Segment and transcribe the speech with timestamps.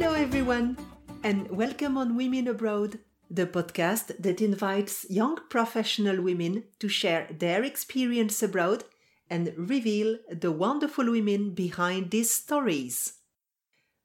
[0.00, 0.78] Hello, everyone,
[1.24, 7.64] and welcome on Women Abroad, the podcast that invites young professional women to share their
[7.64, 8.84] experience abroad
[9.28, 13.14] and reveal the wonderful women behind these stories.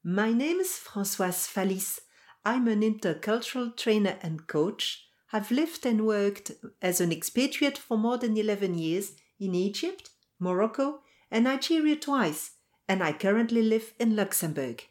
[0.03, 1.99] My name is Françoise Fallis.
[2.43, 5.05] I'm an intercultural trainer and coach.
[5.31, 11.01] I've lived and worked as an expatriate for more than 11 years in Egypt, Morocco,
[11.29, 12.53] and Nigeria twice,
[12.87, 14.85] and I currently live in Luxembourg.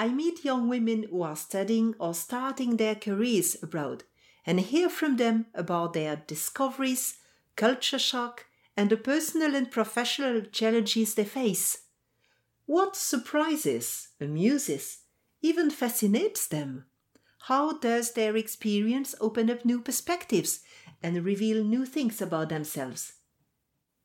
[0.00, 4.04] I meet young women who are studying or starting their careers abroad
[4.46, 7.18] and hear from them about their discoveries,
[7.54, 8.46] culture shock,
[8.78, 11.82] and the personal and professional challenges they face.
[12.64, 15.00] What surprises, amuses,
[15.42, 16.86] even fascinates them?
[17.48, 20.60] How does their experience open up new perspectives
[21.02, 23.16] and reveal new things about themselves?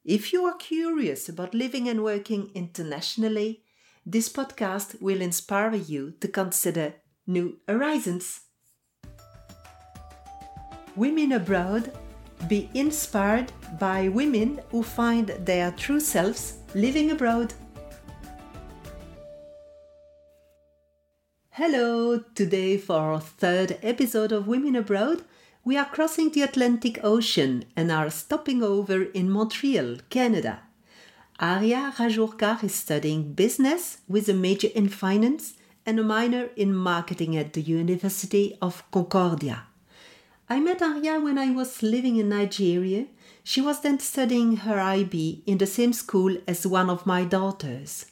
[0.03, 3.63] If you are curious about living and working internationally,
[4.05, 6.93] this podcast will inspire you to consider
[7.25, 8.41] new horizons.
[10.95, 11.91] Women Abroad
[12.47, 17.53] be inspired by women who find their true selves living abroad.
[21.49, 22.19] Hello!
[22.35, 25.23] Today, for our third episode of Women Abroad,
[25.63, 30.64] we are crossing the Atlantic Ocean and are stopping over in Montreal, Canada.
[31.39, 35.55] Arya Rajurkar is studying business with a major in finance
[35.85, 39.63] and a minor in marketing at the University of Concordia.
[40.49, 43.07] I met Arya when I was living in Nigeria.
[43.43, 48.05] She was then studying her IB in the same school as one of my daughters.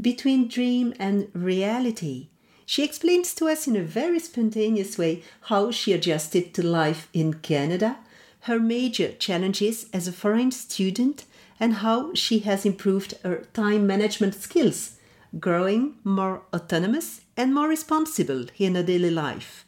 [0.00, 2.30] Between dream and reality,
[2.66, 7.34] she explains to us in a very spontaneous way how she adjusted to life in
[7.34, 7.98] Canada,
[8.40, 11.26] her major challenges as a foreign student,
[11.58, 14.96] and how she has improved her time management skills,
[15.38, 19.66] growing more autonomous and more responsible in her daily life.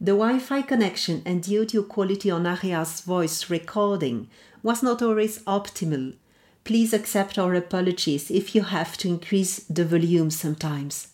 [0.00, 4.30] The Wi Fi connection and the audio quality on Arya's voice recording
[4.62, 6.16] was not always optimal.
[6.64, 11.08] Please accept our apologies if you have to increase the volume sometimes.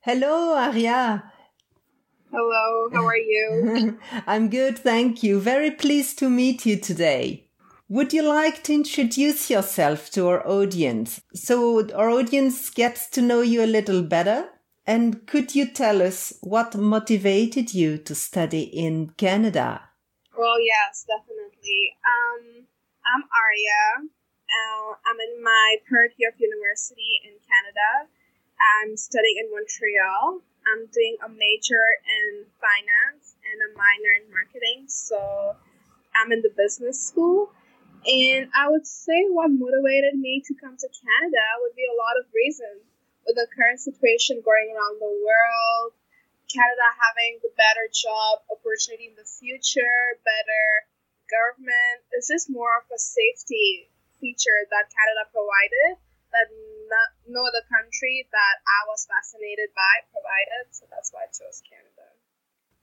[0.00, 1.30] Hello, Aria.
[2.32, 3.98] Hello, how are you?
[4.26, 5.40] I'm good, thank you.
[5.40, 7.49] Very pleased to meet you today.
[7.90, 13.40] Would you like to introduce yourself to our audience so our audience gets to know
[13.40, 14.46] you a little better?
[14.86, 19.90] And could you tell us what motivated you to study in Canada?
[20.38, 21.98] Well, yes, definitely.
[22.06, 22.62] Um,
[23.10, 24.06] I'm Arya.
[24.06, 28.06] Uh, I'm in my third year of university in Canada.
[28.78, 30.38] I'm studying in Montreal.
[30.62, 34.86] I'm doing a major in finance and a minor in marketing.
[34.86, 35.56] So
[36.14, 37.50] I'm in the business school.
[38.06, 42.16] And I would say what motivated me to come to Canada would be a lot
[42.16, 42.86] of reasons.
[43.28, 45.92] With the current situation going around the world,
[46.48, 50.88] Canada having the better job opportunity in the future, better
[51.28, 56.00] government, it's just more of a safety feature that Canada provided
[56.32, 56.48] that
[56.88, 60.72] not, no other country that I was fascinated by provided.
[60.72, 61.99] So that's why I chose Canada.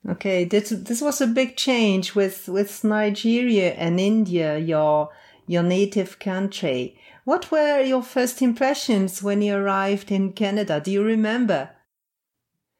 [0.06, 5.10] Okay, this this was a big change with with Nigeria and India, your
[5.46, 6.96] your native country.
[7.24, 10.80] What were your first impressions when you arrived in Canada?
[10.80, 11.74] Do you remember?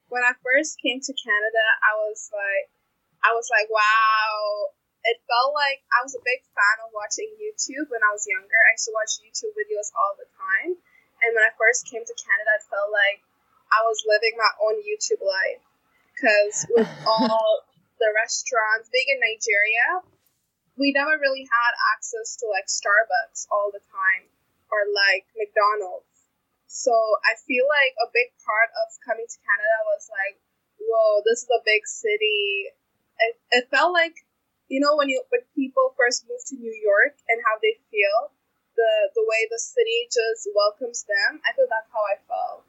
[0.09, 2.73] When I first came to Canada, I was like,
[3.21, 4.73] I was like, wow.
[5.05, 8.57] It felt like I was a big fan of watching YouTube when I was younger.
[8.57, 10.81] I used to watch YouTube videos all the time.
[11.21, 13.25] And when I first came to Canada, it felt like
[13.69, 15.68] I was living my own YouTube life
[16.19, 17.63] because with all
[18.03, 20.03] the restaurants, being in Nigeria,
[20.75, 24.27] we never really had access to like Starbucks all the time
[24.71, 26.07] or like McDonald's.
[26.67, 26.93] So
[27.25, 30.39] I feel like a big part of coming to Canada was like,
[30.79, 32.71] whoa, this is a big city.
[33.19, 34.15] It, it felt like,
[34.69, 38.31] you know, when you when people first move to New York and how they feel,
[38.77, 41.41] the the way the city just welcomes them.
[41.43, 42.68] I feel that's how I felt.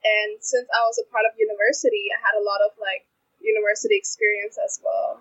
[0.00, 3.04] And since I was a part of university, I had a lot of like
[3.40, 5.20] university experience as well.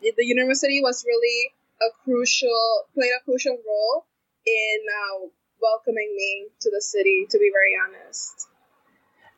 [0.00, 4.06] The university was really a crucial, played a crucial role
[4.46, 5.28] in uh,
[5.60, 8.48] welcoming me to the city, to be very honest.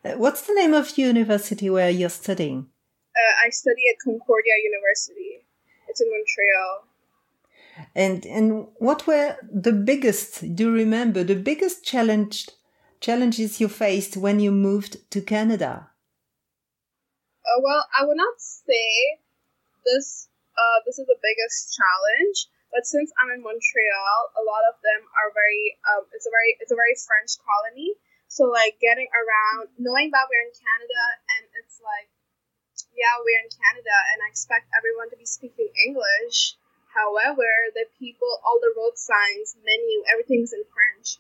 [0.05, 2.69] Uh, what's the name of university where you're studying?
[3.17, 5.47] Uh, I study at Concordia University.
[5.89, 6.85] It's in Montreal.
[7.95, 10.55] And and what were the biggest?
[10.55, 12.49] Do you remember the biggest challenge
[13.05, 15.93] challenges you faced when you moved to Canada?
[17.45, 19.21] Uh, well, I would not say
[19.85, 20.33] this.
[20.57, 25.05] Uh, this is the biggest challenge, but since I'm in Montreal, a lot of them
[25.13, 25.77] are very.
[25.85, 26.57] Um, it's a very.
[26.65, 27.93] It's a very French colony,
[28.35, 31.03] So like getting around, knowing that we're in Canada
[31.39, 32.11] and it's like,
[32.91, 36.59] yeah, we're in Canada and I expect everyone to be speaking English.
[36.91, 41.19] However, the people, all the road signs, menu, everything's in French.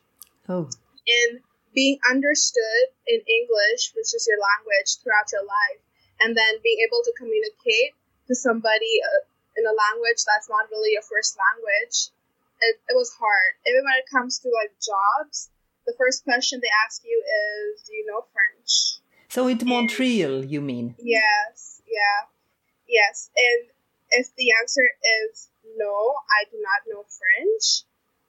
[0.48, 0.70] Oh.
[1.06, 1.42] And
[1.74, 5.82] being understood in English, which is your language, throughout your life,
[6.22, 7.92] and then being able to communicate
[8.30, 9.26] to somebody uh,
[9.58, 12.14] in a language that's not really your first language,
[12.62, 13.52] it, it was hard.
[13.66, 15.50] Even when it comes to like jobs,
[15.86, 20.60] the first question they ask you is, "Do you know French?" So in Montreal, you
[20.60, 20.94] mean?
[20.98, 22.30] Yes, yeah,
[22.88, 23.30] yes.
[23.36, 23.68] And
[24.10, 24.86] if the answer
[25.26, 27.82] is no, I do not know French,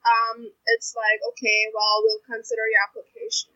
[0.06, 3.50] um, it's like, okay, well, we'll consider your application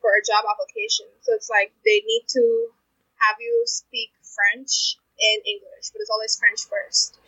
[0.00, 1.06] for a job application.
[1.20, 2.72] So it's like they need to
[3.20, 7.20] have you speak French and English, but it's always French first.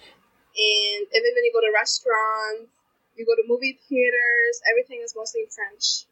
[0.56, 2.72] And even when you go to restaurants,
[3.16, 6.06] you go to movie theaters, everything is mostly in French.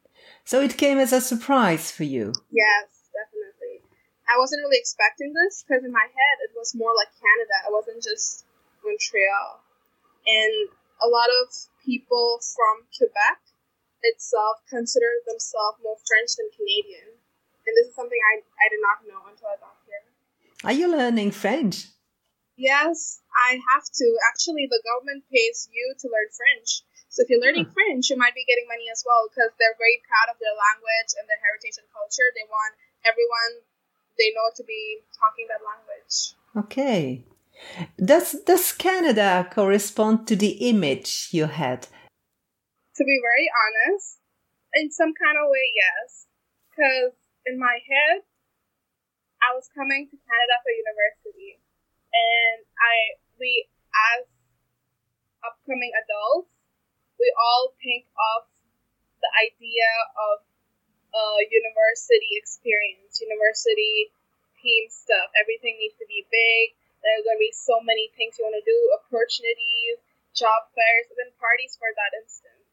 [0.44, 2.32] So it came as a surprise for you.
[2.50, 3.82] Yes, definitely.
[4.26, 7.56] I wasn't really expecting this because in my head it was more like Canada.
[7.66, 8.44] It wasn't just
[8.82, 9.62] Montreal.
[10.26, 10.68] And
[11.02, 11.52] a lot of
[11.84, 13.40] people from Quebec
[14.02, 17.16] itself consider themselves more French than Canadian.
[17.66, 20.04] And this is something I, I did not know until I got here.
[20.62, 21.90] Are you learning French?
[22.56, 24.06] Yes, I have to.
[24.32, 26.80] Actually, the government pays you to learn French.
[27.12, 30.00] So if you're learning French, you might be getting money as well because they're very
[30.08, 32.28] proud of their language and their heritage and culture.
[32.32, 33.64] They want everyone
[34.16, 36.36] they know to be talking that language.
[36.56, 37.24] Okay.
[37.96, 41.88] Does does Canada correspond to the image you had?
[42.96, 44.20] To be very honest,
[44.74, 46.26] in some kind of way, yes.
[46.70, 48.24] Because in my head,
[49.40, 51.60] I was coming to Canada for university,
[52.12, 53.68] and I we
[54.16, 54.28] as
[55.44, 56.52] upcoming adults,
[57.20, 58.48] we all think of
[59.20, 60.44] the idea of
[61.16, 64.12] a university experience, university
[64.60, 65.32] team stuff.
[65.40, 66.76] Everything needs to be big
[67.06, 70.02] there's going to be so many things you want to do, opportunities,
[70.34, 72.66] job fairs, even parties for that instance.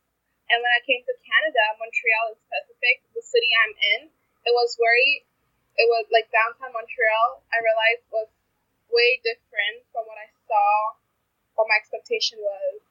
[0.50, 4.02] And when I came to Canada, Montreal in specific, the city I'm in,
[4.50, 5.24] it was very,
[5.78, 8.30] it was like downtown Montreal, I realized was
[8.90, 10.98] way different from what I saw,
[11.56, 12.82] what my expectation was.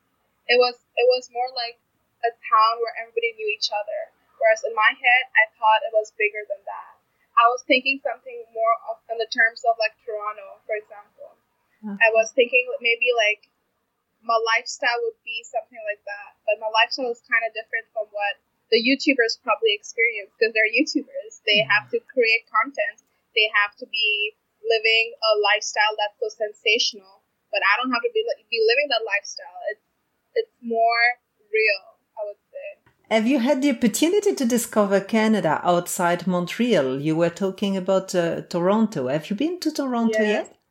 [0.47, 1.79] It was, it was more like
[2.23, 4.15] a town where everybody knew each other.
[4.43, 6.99] Whereas in my head, I thought it was bigger than that.
[7.39, 11.22] I was thinking something more of, in the terms of like Toronto, for example.
[11.83, 13.51] I was thinking maybe like
[14.23, 18.07] my lifestyle would be something like that, but my lifestyle is kind of different from
[18.15, 18.39] what
[18.71, 21.43] the YouTubers probably experience because they're YouTubers.
[21.45, 21.75] They mm-hmm.
[21.75, 23.03] have to create content.
[23.35, 27.21] They have to be living a lifestyle that's so sensational.
[27.51, 29.61] But I don't have to be be living that lifestyle.
[29.75, 29.87] It's
[30.35, 31.05] it's more
[31.53, 31.83] real,
[32.17, 32.69] I would say.
[33.11, 36.99] Have you had the opportunity to discover Canada outside Montreal?
[37.01, 39.09] You were talking about uh, Toronto.
[39.09, 40.49] Have you been to Toronto yes.
[40.49, 40.62] yet?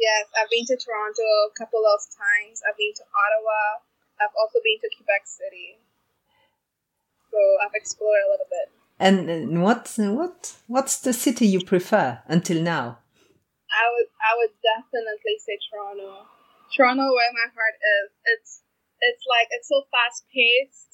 [0.00, 2.64] Yes, I've been to Toronto a couple of times.
[2.64, 3.84] I've been to Ottawa.
[4.16, 5.76] I've also been to Quebec City.
[7.28, 8.68] So I've explored a little bit.
[9.00, 13.00] And what what what's the city you prefer until now?
[13.70, 16.26] I would I would definitely say Toronto.
[16.72, 18.08] Toronto, where my heart is.
[18.24, 18.52] It's
[19.00, 20.90] it's like it's so fast paced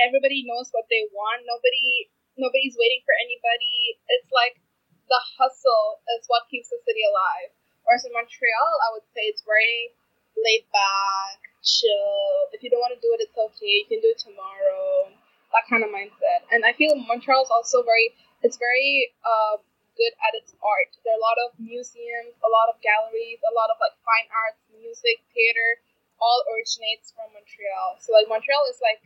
[0.00, 1.44] everybody knows what they want.
[1.44, 2.08] Nobody
[2.40, 4.00] nobody's waiting for anybody.
[4.08, 4.58] It's like
[5.06, 7.52] the hustle is what keeps the city alive.
[7.90, 9.90] Whereas in Montreal, I would say it's very
[10.38, 12.46] laid back, chill.
[12.54, 13.82] If you don't want to do it, it's okay.
[13.82, 15.10] You can do it tomorrow.
[15.50, 16.46] That kind of mindset.
[16.54, 18.14] And I feel Montreal is also very,
[18.46, 19.58] it's very uh,
[19.98, 20.94] good at its art.
[21.02, 24.30] There are a lot of museums, a lot of galleries, a lot of like fine
[24.30, 25.82] arts, music, theater,
[26.22, 27.98] all originates from Montreal.
[27.98, 29.02] So like Montreal is like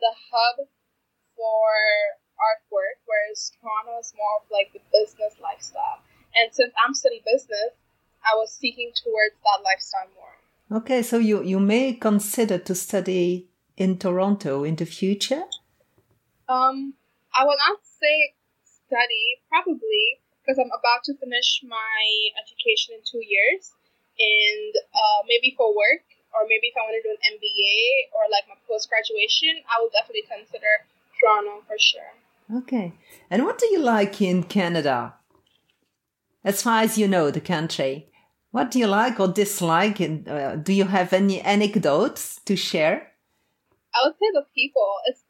[0.00, 0.72] the hub
[1.36, 1.68] for
[2.40, 6.00] artwork, whereas Toronto is more of like the business lifestyle.
[6.32, 7.76] And since I'm studying business,
[8.24, 10.78] I was seeking towards that lifestyle more.
[10.78, 15.44] Okay, so you, you may consider to study in Toronto in the future?
[16.48, 16.94] Um,
[17.34, 22.02] I will not say study, probably, because I'm about to finish my
[22.40, 23.72] education in two years.
[24.18, 28.28] And uh, maybe for work, or maybe if I want to do an MBA or
[28.30, 30.84] like my post graduation, I will definitely consider
[31.18, 32.12] Toronto for sure.
[32.60, 32.92] Okay.
[33.30, 35.14] And what do you like in Canada?
[36.44, 38.11] As far as you know the country,
[38.52, 39.98] what do you like or dislike?
[39.98, 43.10] And uh, do you have any anecdotes to share?
[43.96, 45.00] I would say the people.
[45.08, 45.24] It's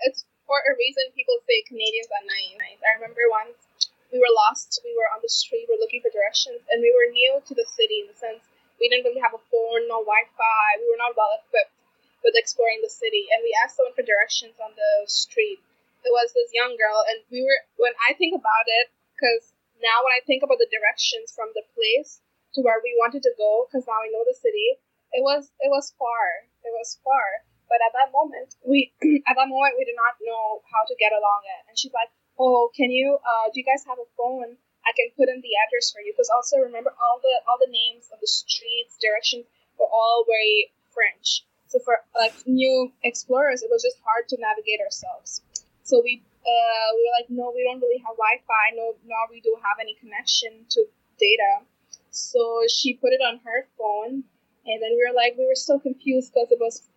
[0.00, 2.80] it's for a reason people say Canadians are nice.
[2.80, 3.60] I remember once
[4.08, 4.80] we were lost.
[4.84, 5.68] We were on the street.
[5.68, 8.44] We were looking for directions, and we were new to the city in the sense
[8.80, 10.66] we didn't really have a phone, no Wi-Fi.
[10.80, 11.76] We were not well equipped
[12.24, 15.60] with exploring the city, and we asked someone for directions on the street.
[16.00, 20.00] it was this young girl, and we were when I think about it, because now
[20.00, 23.66] when I think about the directions from the place to where we wanted to go,
[23.66, 24.80] because now we know the city,
[25.12, 26.46] it was it was far.
[26.62, 27.46] It was far.
[27.70, 28.90] But at that moment, we
[29.30, 31.62] at that moment we did not know how to get along it.
[31.70, 33.18] And she's like, "Oh, can you?
[33.22, 34.58] Uh, do you guys have a phone?
[34.82, 37.70] I can put in the address for you." Because also remember all the all the
[37.70, 39.46] names of the streets, directions
[39.78, 41.46] were all very French.
[41.70, 45.42] So for like new explorers, it was just hard to navigate ourselves.
[45.86, 48.64] So we uh, we were like, no, we don't really have Wi-Fi.
[48.74, 50.86] No, nor we do have any connection to
[51.18, 51.62] data.
[52.10, 54.24] So she put it on her phone,
[54.66, 56.88] and then we were like, we were still confused because it was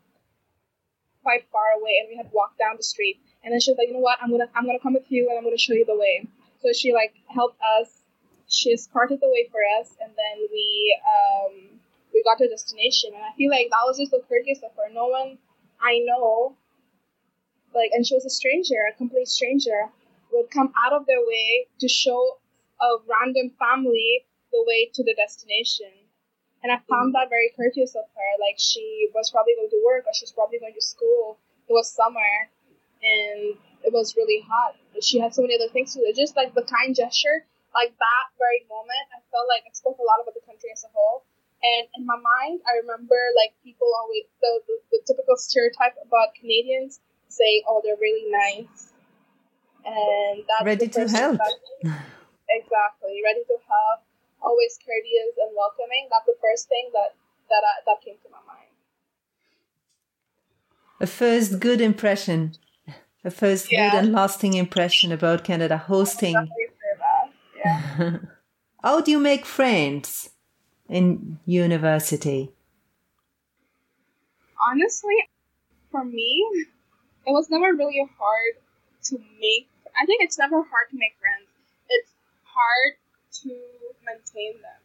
[1.22, 3.20] quite far away, and we had walked down the street.
[3.44, 4.20] And then she was like, you know what?
[4.22, 6.28] I'm gonna I'm gonna come with you, and I'm gonna show you the way.
[6.62, 8.04] So she like helped us.
[8.48, 11.80] She escorted the way for us, and then we um,
[12.14, 13.12] we got to destination.
[13.14, 14.92] And I feel like that was just the courteous of her.
[14.94, 15.38] No one
[15.82, 16.56] I know
[17.74, 19.90] like and she was a stranger a complete stranger
[20.32, 22.38] would come out of their way to show
[22.82, 25.92] a random family the way to the destination.
[26.64, 28.30] And i found that very courteous of her.
[28.40, 31.42] Like she was probably going to work or she's probably going to school.
[31.68, 32.32] It was summer
[33.04, 34.80] and it was really hot.
[34.94, 36.08] But she had so many other things to do.
[36.16, 37.44] Just like the kind gesture
[37.74, 40.86] like that very moment i felt like it spoke a lot about the country as
[40.86, 41.26] a whole.
[41.66, 46.38] And in my mind i remember like people always the, the, the typical stereotype about
[46.38, 47.02] canadians
[47.34, 48.94] saying, "Oh, they're really nice,"
[49.86, 51.42] and that's ready to help.
[52.50, 54.06] exactly, ready to help,
[54.44, 56.08] always courteous and welcoming.
[56.12, 57.16] That's the first thing that
[57.50, 58.70] that I, that came to my mind.
[61.02, 62.54] A first good impression,
[63.24, 63.92] a first yeah.
[63.92, 66.36] good and lasting impression about Canada hosting.
[67.66, 68.18] Yeah.
[68.84, 70.30] How do you make friends
[70.90, 72.52] in university?
[74.70, 75.16] Honestly,
[75.92, 76.46] for me,
[77.26, 78.56] it was never really hard
[79.04, 79.70] to make.
[80.02, 81.48] I think it's never hard to make friends.
[81.90, 82.12] It's
[82.44, 82.94] hard
[83.44, 83.56] to
[84.14, 84.82] maintain them.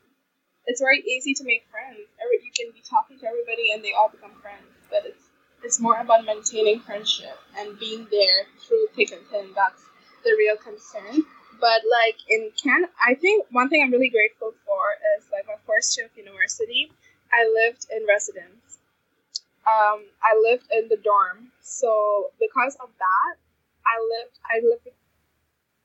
[0.66, 2.00] It's very easy to make friends.
[2.20, 4.68] Every, you can be talking to everybody and they all become friends.
[4.90, 5.25] But it's
[5.64, 9.50] it's more about maintaining friendship and being there through thick and thin.
[9.54, 9.82] That's
[10.25, 11.25] the real concern.
[11.61, 14.82] But like in Canada, I think one thing I'm really grateful for
[15.18, 16.92] is like my first year of university,
[17.32, 18.78] I lived in residence
[19.68, 21.52] um, I lived in the dorm.
[21.61, 23.32] So because of that,
[23.85, 24.97] I lived I lived with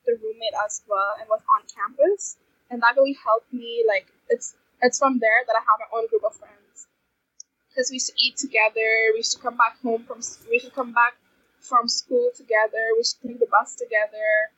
[0.05, 2.37] the roommate as well and was on campus,
[2.73, 3.85] and that really helped me.
[3.87, 6.89] Like it's it's from there that I have my own group of friends
[7.69, 9.13] because we used to eat together.
[9.13, 11.13] We used to come back home from we used to come back
[11.61, 12.97] from school together.
[12.97, 14.49] We used to take the bus together.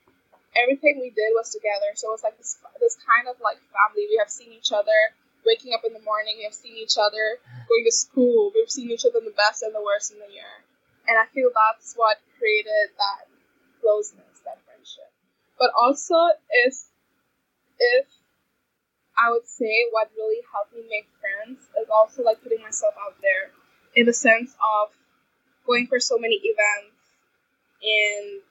[0.55, 1.91] Everything we did was together.
[1.99, 4.07] So it was like this this kind of like family.
[4.07, 5.13] We have seen each other
[5.45, 7.37] waking up in the morning, we have seen each other,
[7.69, 10.27] going to school, we've seen each other in the best and the worst in the
[10.33, 10.65] year.
[11.07, 13.29] And I feel that's what created that
[13.79, 15.13] closeness, that friendship.
[15.61, 16.33] But also
[16.65, 16.73] if
[17.79, 18.07] if
[19.17, 23.15] I would say what really helped me make friends is also like putting myself out
[23.21, 23.51] there
[23.95, 24.91] in the sense of
[25.65, 26.95] going for so many events
[27.81, 28.41] and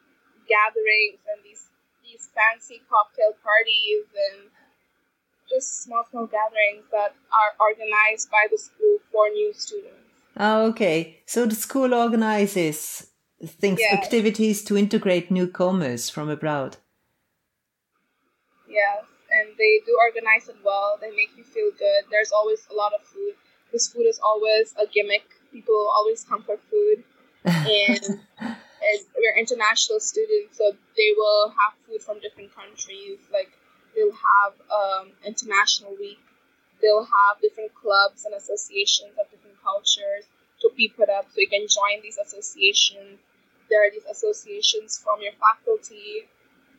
[0.49, 1.69] gatherings and these
[2.03, 4.51] these fancy cocktail parties and
[5.49, 9.99] just small, small gatherings that are organized by the school for new students.
[10.37, 11.21] Oh, okay.
[11.27, 13.07] So the school organizes
[13.47, 16.77] things, activities to integrate newcomers from abroad.
[18.69, 19.05] Yes,
[19.35, 20.99] and they do organize it well.
[21.01, 22.07] They make you feel good.
[22.11, 23.35] There's always a lot of food.
[23.73, 25.27] This food is always a gimmick.
[25.53, 27.05] People always come for food.
[27.45, 33.19] And, and we're international students, so they will have food from different countries.
[33.33, 33.51] Like
[33.95, 36.19] They'll have um, international week.
[36.83, 40.27] They'll have different clubs and associations of different cultures
[40.61, 43.23] to be put up so you can join these associations.
[43.71, 46.27] There are these associations from your faculty,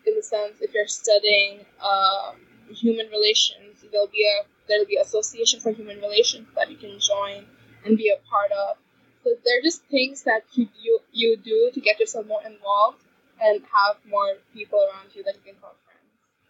[0.08, 2.36] in the sense if you're studying um,
[2.70, 7.46] human relations, there'll be a there'll be association for human relations that you can join
[7.86, 8.78] and be a part of.
[9.24, 13.04] So they're just things that you you, you do to get yourself more involved
[13.42, 15.76] and have more people around you that you can talk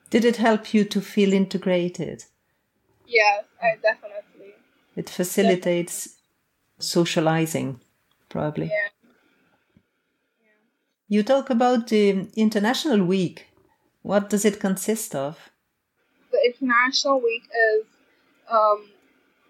[0.10, 2.24] did it help you to feel integrated?
[3.06, 4.54] Yes, I definitely.
[4.96, 6.22] It facilitates definitely.
[6.80, 7.82] socializing,
[8.30, 8.68] probably.
[8.68, 9.05] Yeah.
[11.08, 13.46] You talk about the International Week.
[14.02, 15.52] What does it consist of?
[16.32, 17.86] The International Week is
[18.50, 18.90] um,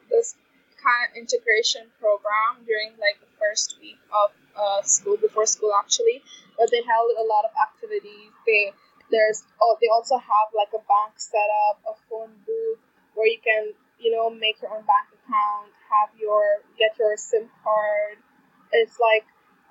[0.10, 0.36] this
[0.76, 6.22] kind of integration program during like the first week of uh, school, before school actually,
[6.60, 8.36] but they held a lot of activities.
[8.46, 8.74] They
[9.10, 12.84] there's oh they also have like a bank set up, a phone booth
[13.16, 17.48] where you can you know make your own bank account, have your get your SIM
[17.64, 18.20] card.
[18.76, 19.24] It's like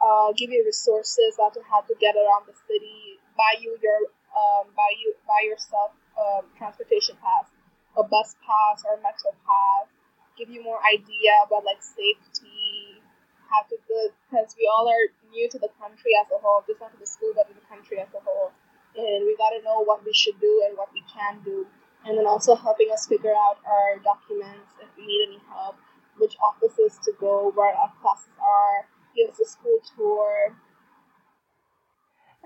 [0.04, 4.68] uh, give you resources about how to get around the city, buy you your um,
[4.76, 7.49] buy you buy yourself um, transportation pass,
[7.96, 9.88] a bus pass or a metro pass,
[10.37, 13.00] give you more idea about like safety,
[13.49, 16.80] how to do because we all are new to the country as a whole, just
[16.84, 18.52] not to the school but to the country as a whole,
[18.99, 21.64] and we got to know what we should do and what we can do,
[22.04, 25.80] and then also helping us figure out our documents if we need any help,
[26.18, 28.84] which offices to go, where our classes are,
[29.14, 30.56] give us a school tour.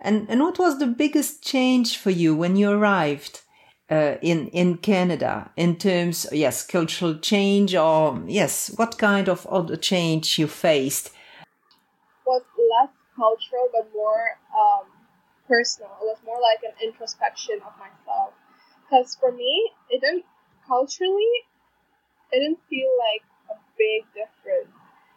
[0.03, 3.43] And and what was the biggest change for you when you arrived
[3.91, 9.77] uh, in in Canada in terms yes cultural change or yes what kind of other
[9.77, 11.11] change you faced?
[12.27, 14.87] Was less cultural but more um,
[15.49, 15.91] personal.
[16.01, 18.35] It was more like an introspection of myself.
[18.85, 20.25] Because for me, it didn't
[20.67, 21.35] culturally,
[22.31, 24.73] it didn't feel like a big difference.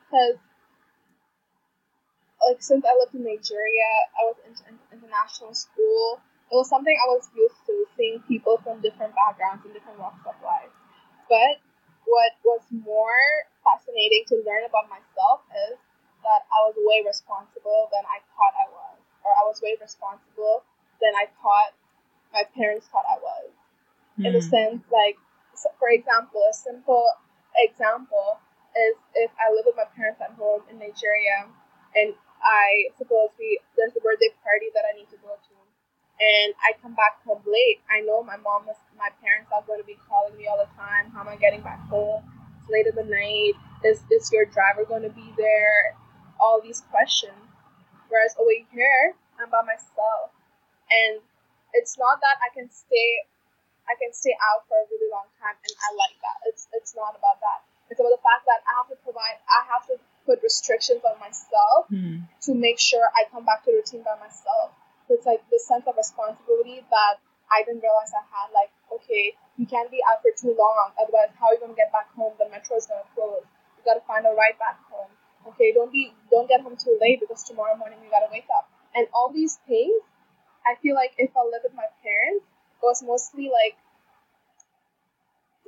[0.08, 0.40] Because
[2.48, 6.22] like since I lived in Nigeria, I was in, in international school.
[6.52, 10.20] It was something I was used to seeing people from different backgrounds and different walks
[10.28, 10.74] of life.
[11.30, 11.64] But
[12.04, 15.80] what was more fascinating to learn about myself is
[16.28, 20.66] that I was way responsible than I thought I was, or I was way responsible
[21.00, 21.72] than I thought
[22.34, 23.50] my parents thought I was.
[24.20, 24.26] Mm.
[24.28, 24.54] In the hmm.
[24.54, 25.18] sense, like,
[25.56, 27.06] so for example, a simple
[27.58, 28.40] example
[28.76, 31.48] is if I live with my parents at home in Nigeria
[31.96, 35.56] and I suppose we there's a birthday party that I need to go to,
[36.20, 37.82] and I come back home late.
[37.90, 38.66] I know my mom,
[38.98, 41.10] my parents are going to be calling me all the time.
[41.14, 42.26] How am I getting back home?
[42.62, 43.54] It's late in the night.
[43.86, 45.96] Is is your driver going to be there?
[46.42, 47.38] All these questions.
[48.10, 50.36] Whereas over here, I'm by myself,
[50.92, 51.22] and
[51.74, 53.24] it's not that I can stay,
[53.88, 56.38] I can stay out for a really long time, and I like that.
[56.50, 57.64] It's it's not about that.
[57.90, 59.96] It's about the fact that I have to provide, I have to
[60.32, 62.24] put restrictions on myself mm.
[62.48, 64.72] to make sure I come back to routine by myself.
[65.08, 67.20] So it's like this sense of responsibility that
[67.52, 68.56] I didn't realize I had.
[68.56, 71.92] Like, okay, you can't be out for too long, otherwise, how are you gonna get
[71.92, 72.32] back home?
[72.40, 73.44] The metro is gonna close.
[73.76, 75.12] You gotta find a ride back home.
[75.52, 78.72] Okay, don't be, don't get home too late because tomorrow morning you gotta wake up.
[78.96, 80.00] And all these things,
[80.64, 83.76] I feel like if I lived with my parents, it was mostly like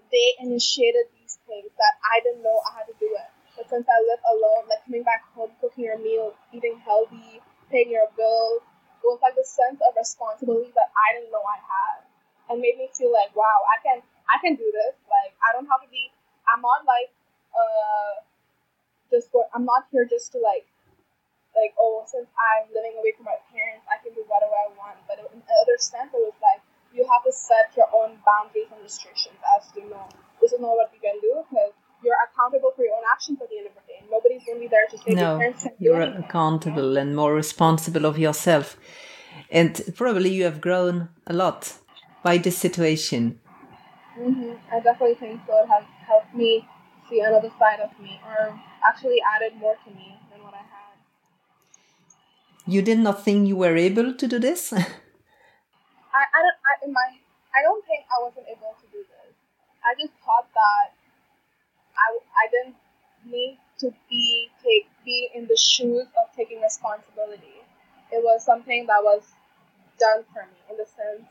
[0.07, 3.32] they initiated these things that I didn't know I had to do it.
[3.69, 8.07] Since I live alone, like coming back home, cooking your meal, eating healthy, paying your
[8.15, 8.61] bills,
[9.01, 11.97] it was like the sense of responsibility that I didn't know I had,
[12.49, 13.99] and made me feel like, wow, I can,
[14.31, 14.95] I can do this.
[15.07, 16.11] Like I don't have to be.
[16.47, 17.11] I'm not like,
[17.55, 18.23] uh,
[19.11, 19.47] just go.
[19.51, 20.67] I'm not here just to like,
[21.55, 24.99] like oh, since I'm living away from my parents, I can do whatever I want.
[25.07, 28.69] But in the other sense, it was like you have to set your own boundaries
[28.69, 30.05] and restrictions as to know
[30.39, 31.73] this is not what you can do because
[32.03, 34.03] you're accountable for your own actions at the end of the day.
[34.11, 38.77] Nobody's going to be there to say no, you're accountable and more responsible of yourself.
[39.49, 41.73] And probably you have grown a lot
[42.23, 43.39] by this situation.
[44.19, 44.53] Mm-hmm.
[44.71, 45.63] I definitely think so.
[45.63, 46.67] It has helped me
[47.09, 50.95] see another side of me, or actually added more to me than what I had.
[52.65, 54.71] You did not think you were able to do this?
[54.73, 56.59] I, I don't.
[56.61, 57.07] I, in my,
[57.53, 59.33] I don't think I wasn't able to do this.
[59.83, 60.93] I just thought that
[62.35, 62.75] I, didn't
[63.25, 67.63] need to be take be in the shoes of taking responsibility.
[68.11, 69.23] It was something that was
[69.99, 71.27] done for me in the sense,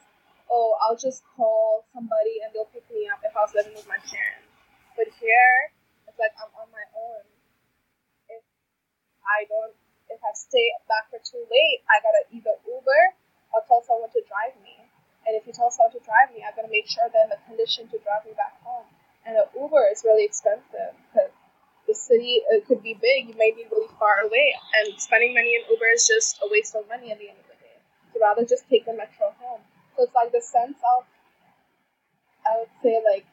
[0.51, 3.89] oh, I'll just call somebody and they'll pick me up if I was living with
[3.89, 4.51] my parents.
[4.97, 5.57] But here,
[6.09, 7.25] it's like I'm on my own.
[8.29, 8.45] If
[9.25, 9.75] I don't,
[10.13, 13.03] if I stay back for too late, I gotta either Uber
[13.57, 14.77] or tell someone to drive me.
[15.25, 17.41] And if you tell someone to drive me, I gotta make sure they're in the
[17.49, 18.89] condition to drive me back home
[19.27, 21.31] and an Uber is really expensive because
[21.87, 25.55] the city it could be big, you may be really far away, and spending money
[25.55, 27.79] in Uber is just a waste of money at the end of the day.
[28.13, 29.63] So rather just take the metro home.
[29.97, 31.05] So it's like the sense of,
[32.47, 33.27] I would say like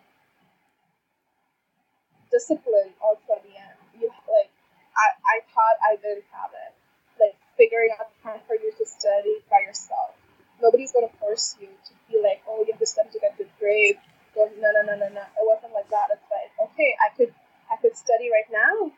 [2.32, 3.78] discipline also at the end.
[3.98, 4.52] You like,
[4.98, 6.74] I I thought I didn't have it.
[7.18, 10.14] Like figuring out the time for you to study by yourself.
[10.62, 13.50] Nobody's gonna force you to be like, oh, you have to study to get good
[13.60, 14.00] grades
[14.36, 15.22] no, no, no, no, no.
[15.22, 16.08] It wasn't like that.
[16.12, 17.34] It's like, okay, I could,
[17.72, 18.92] I could study right now,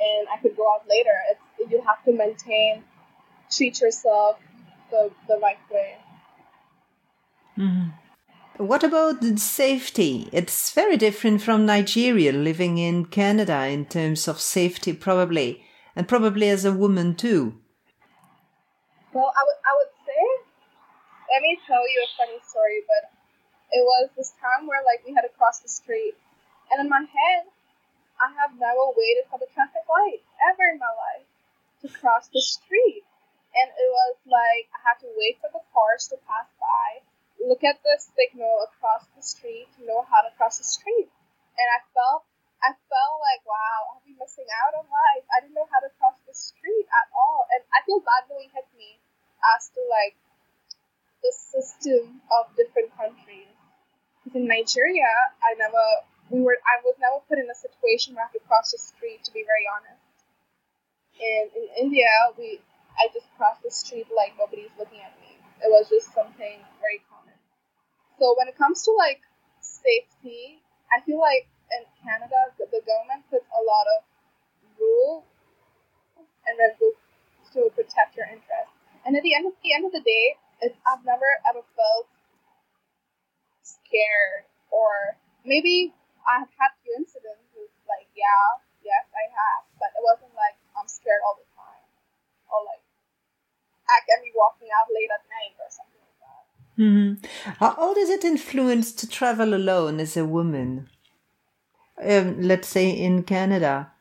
[0.00, 1.16] and I could go out later.
[1.30, 2.84] It's you have to maintain,
[3.50, 4.38] treat yourself
[4.90, 5.96] the the right way.
[7.58, 7.88] Mm-hmm.
[8.58, 10.28] What about safety?
[10.30, 15.64] It's very different from Nigeria, living in Canada in terms of safety, probably,
[15.96, 17.58] and probably as a woman too.
[19.12, 20.22] Well, I would, I would say,
[21.32, 23.10] let me tell you a funny story, but
[23.72, 26.14] it was this time where like we had to cross the street,
[26.70, 27.48] and in my head,
[28.20, 31.26] I have never waited for the traffic light ever in my life.
[31.82, 33.02] to cross the street.
[33.52, 37.02] And it was like I had to wait for the cars to pass by,
[37.42, 41.10] look at the signal across the street to know how to cross the street.
[41.58, 42.24] And I felt
[42.62, 45.26] I felt like, wow, I'll be missing out on life.
[45.34, 47.50] I didn't know how to cross the street at all.
[47.50, 49.02] And I feel that really hit me
[49.58, 50.14] as to like
[51.22, 53.50] the system of different countries.
[54.22, 55.10] Because in Nigeria,
[55.42, 55.82] I never,
[56.30, 58.78] we were, I was never put in a situation where I had to cross the
[58.78, 60.01] street, to be very honest.
[61.20, 62.60] And in India, we,
[62.98, 65.38] I just crossed the street like nobody's looking at me.
[65.62, 67.34] It was just something very common.
[68.18, 69.22] So when it comes to like
[69.60, 70.58] safety,
[70.90, 74.00] I feel like in Canada, the government puts a lot of
[74.78, 75.24] rules
[76.46, 78.74] and then to protect your interests.
[79.04, 80.36] And at the end of the end of the day,
[80.86, 82.06] I've never ever felt
[83.62, 85.90] scared or maybe
[86.22, 87.42] I've had few incidents
[87.90, 91.86] like yeah, yes I have, but it wasn't like I'm scared all the time
[92.50, 92.82] or like
[93.86, 96.42] I can be walking out late at night or something like that.
[96.74, 97.10] Mm-hmm.
[97.62, 100.90] How, how does it influence to travel alone as a woman?
[102.02, 103.92] um, let's say in Canada?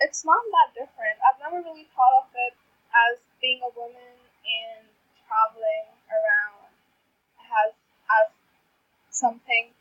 [0.00, 1.18] It's not that different.
[1.22, 2.54] I've never really thought of it
[2.94, 4.86] as being a woman and
[5.26, 6.70] traveling around
[7.38, 7.74] has
[8.10, 8.30] as
[9.10, 9.74] something.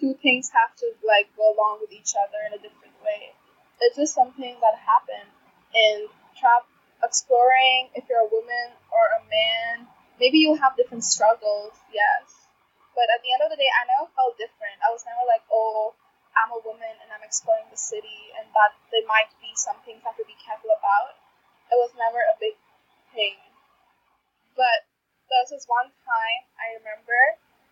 [0.00, 3.36] Two things have to like go along with each other in a different way.
[3.80, 5.30] It's just something that happened
[5.74, 6.06] in
[6.38, 6.66] travel
[7.02, 9.88] exploring if you're a woman or a man
[10.20, 12.48] maybe you have different struggles yes
[12.92, 15.40] but at the end of the day i never felt different i was never like
[15.48, 15.96] oh
[16.36, 20.02] I'm a woman and I'm exploring the city and that there might be some things
[20.06, 21.18] I have to be careful about.
[21.70, 22.54] It was never a big
[23.14, 23.38] thing.
[24.54, 24.86] But
[25.30, 27.18] there was this one time I remember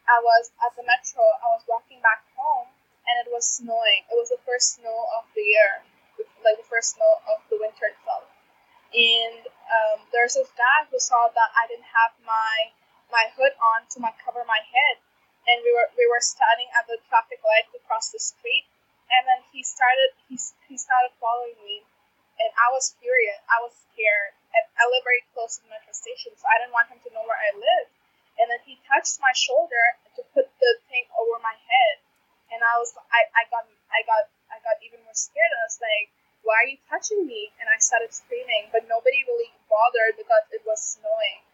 [0.08, 2.70] I was at the metro, I was walking back home
[3.06, 4.06] and it was snowing.
[4.10, 5.84] It was the first snow of the year,
[6.42, 8.26] like the first snow of the winter itself.
[8.88, 9.98] And um,
[10.28, 12.76] there's this guy who saw that I didn't have my
[13.08, 15.00] my hood on to my cover my head
[15.48, 18.68] and we were we were standing at the traffic light to cross the street,
[19.08, 20.36] and then he started he
[20.68, 21.80] he started following me,
[22.36, 23.40] and I was furious.
[23.48, 26.76] I was scared, and I live very close to the metro station, so I didn't
[26.76, 27.88] want him to know where I live.
[28.38, 31.96] And then he touched my shoulder to put the thing over my head,
[32.52, 35.48] and I was I, I got I got I got even more scared.
[35.48, 36.12] I was like,
[36.44, 40.62] "Why are you touching me?" And I started screaming, but nobody really bothered because it
[40.68, 41.48] was snowing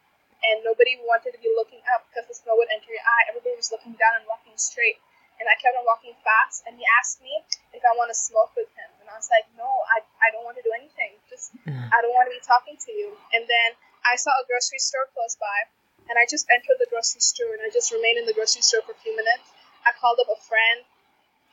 [0.45, 3.25] and nobody wanted to be looking up because the snow would enter your eye.
[3.33, 5.01] Everybody was looking down and walking straight.
[5.43, 7.43] And I kept on walking fast, and he asked me
[7.75, 8.87] if I want to smoke with him.
[9.03, 11.19] And I was like, no, I, I don't want to do anything.
[11.27, 13.19] Just, I don't want to be talking to you.
[13.35, 13.75] And then
[14.14, 15.59] I saw a grocery store close by,
[16.07, 18.87] and I just entered the grocery store, and I just remained in the grocery store
[18.87, 19.50] for a few minutes.
[19.83, 20.87] I called up a friend.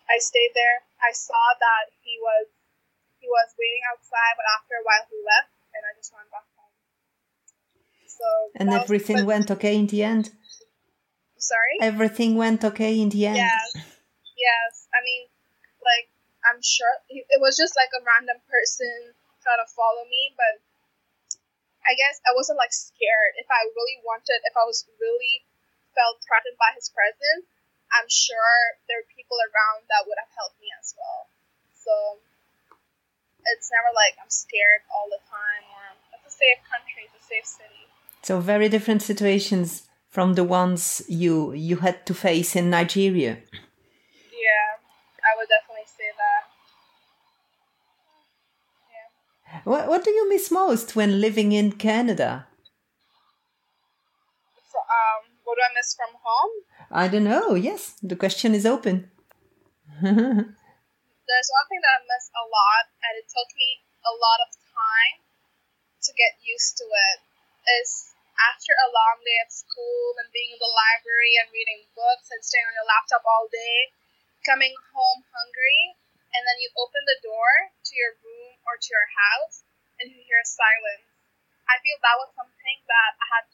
[0.05, 0.85] I stayed there.
[1.01, 2.53] I saw that he was
[3.17, 6.45] he was waiting outside, but after a while he left, and I just went back
[6.53, 6.73] home.
[8.05, 10.29] so and everything was, went okay in the end.
[11.41, 11.81] Sorry.
[11.81, 13.41] Everything went okay in the end.
[13.41, 13.73] Yes.
[14.37, 14.71] Yes.
[14.93, 15.25] I mean,
[15.81, 16.13] like
[16.45, 20.61] I'm sure it was just like a random person trying to follow me, but
[21.85, 23.33] I guess I wasn't like scared.
[23.41, 25.45] If I really wanted, if I was really
[25.97, 27.49] felt threatened by his presence,
[27.91, 31.27] I'm sure there are people around that would have helped me as well.
[31.75, 31.93] So
[33.49, 35.83] it's never like I'm scared all the time or
[36.15, 37.89] it's a safe country, it's a safe city.
[38.23, 43.41] So very different situations from the ones you you had to face in Nigeria.
[44.31, 44.67] Yeah,
[45.25, 46.43] I would definitely say that.
[48.93, 49.09] Yeah.
[49.63, 52.47] What what do you miss most when living in Canada?
[54.71, 56.53] So, um, what do I miss from home?
[56.89, 57.55] I don't know.
[57.55, 59.11] Yes, the question is open.
[60.01, 64.49] There's one thing that I miss a lot, and it took me a lot of
[64.71, 65.19] time
[66.07, 67.17] to get used to it.
[67.83, 72.33] Is after a long day at school and being in the library and reading books
[72.33, 73.93] and staying on your laptop all day,
[74.47, 75.93] coming home hungry,
[76.33, 79.67] and then you open the door to your room or to your house
[79.99, 81.11] and you hear silence.
[81.67, 83.45] I feel that was something that I had,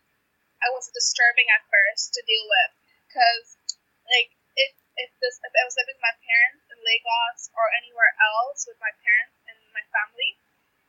[0.61, 2.71] I was disturbing at first to deal with,
[3.09, 3.57] because
[4.05, 8.13] like if if this if I was living with my parents in Lagos or anywhere
[8.17, 10.37] else with my parents and my family,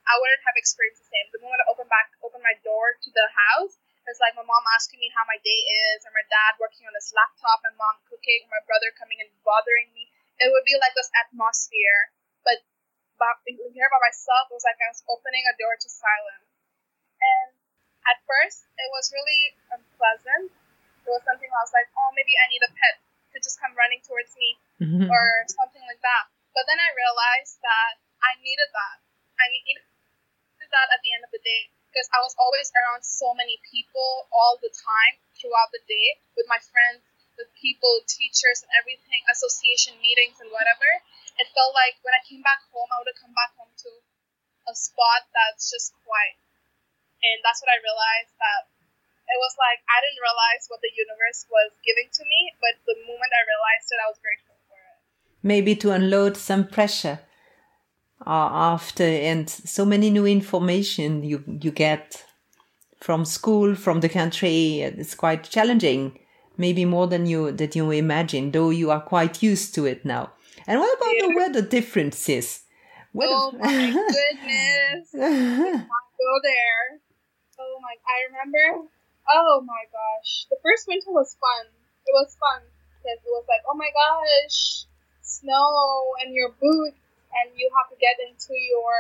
[0.09, 1.29] I wouldn't have experienced the same.
[1.33, 3.77] The moment I open back open my door to the house,
[4.09, 5.61] it's like my mom asking me how my day
[5.93, 9.29] is, or my dad working on his laptop, my mom cooking, my brother coming and
[9.45, 10.09] bothering me.
[10.41, 12.15] It would be like this atmosphere.
[12.47, 12.65] But
[13.75, 16.49] here by myself, it was like I was opening a door to silence.
[17.19, 17.51] And
[18.07, 19.43] at first, it was really
[19.75, 20.55] unpleasant.
[21.05, 23.03] It was something I was like, oh, maybe I need a pet
[23.35, 25.09] to just come running towards me, mm-hmm.
[25.11, 26.31] or something like that.
[26.57, 28.97] But then I realized that I needed that.
[29.39, 29.85] I needed
[30.69, 34.29] that at the end of the day because I was always around so many people
[34.29, 37.01] all the time throughout the day with my friends,
[37.41, 40.91] with people, teachers, and everything, association meetings and whatever.
[41.39, 43.91] It felt like when I came back home, I would have come back home to
[44.69, 46.39] a spot that's just quiet.
[47.23, 48.71] And that's what I realized that
[49.29, 52.97] it was like I didn't realize what the universe was giving to me, but the
[53.07, 54.99] moment I realized it, I was grateful for it.
[55.43, 57.23] Maybe to unload some pressure
[58.27, 62.25] uh, after and so many new information you you get
[63.01, 66.19] from school from the country it's quite challenging
[66.57, 70.33] maybe more than you that you imagine though you are quite used to it now
[70.69, 71.27] and what about yeah.
[71.27, 72.63] the weather differences
[73.13, 77.01] what oh my goodness go there
[77.59, 78.87] oh my i remember
[79.33, 81.67] oh my gosh the first winter was fun
[82.07, 82.61] it was fun
[83.01, 84.85] because it was like oh my gosh
[85.23, 87.01] snow and your boots
[87.37, 88.97] and you have to get into your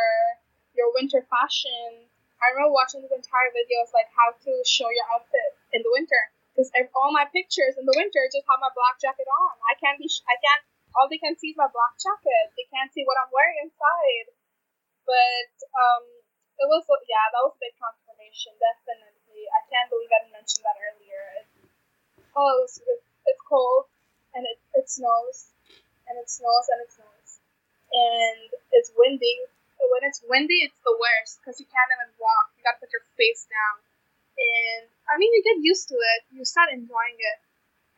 [0.76, 2.06] your winter fashion.
[2.38, 3.82] I remember watching this entire video.
[3.82, 6.22] It's like how to show your outfit in the winter
[6.54, 9.58] because all my pictures in the winter just have my black jacket on.
[9.66, 10.06] I can't be.
[10.30, 10.62] I can't.
[10.96, 12.54] All they can see is my black jacket.
[12.56, 14.32] They can't see what I'm wearing inside.
[15.04, 16.04] But um,
[16.58, 18.52] it was yeah, that was a big transformation.
[18.60, 21.22] Definitely, I can't believe I didn't mention that earlier.
[21.40, 21.46] It,
[22.36, 23.88] oh, it was, it, it's cold
[24.36, 25.54] and it, it snows
[26.08, 27.30] and it snows and it snows
[27.92, 29.48] and it's windy.
[29.78, 32.52] When it's windy, it's the worst because you can't even walk.
[32.58, 33.80] You gotta put your face down.
[34.36, 36.20] And I mean, you get used to it.
[36.34, 37.38] You start enjoying it,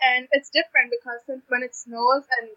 [0.00, 2.55] and it's different because when it snows and